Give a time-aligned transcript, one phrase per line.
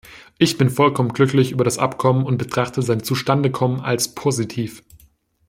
[0.39, 4.81] Ich bin vollkommen glücklich über das Abkommen und betrachte sein Zustandekommen als positiv.